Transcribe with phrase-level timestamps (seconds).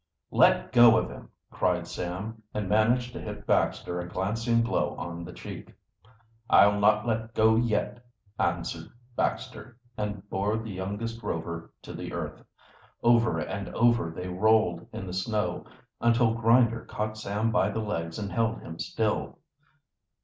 [0.31, 5.23] "Let go of him!" cried Sam, and managed to hit Baxter a glancing blow on
[5.23, 5.75] the cheek.
[6.49, 8.03] "I'll not let go yet,"
[8.39, 12.43] answered Baxter, and bore the youngest Rover to the earth.
[13.03, 15.67] Over and over they rolled in the snow,
[15.99, 19.37] until Grinder caught Sam by the legs and held him still.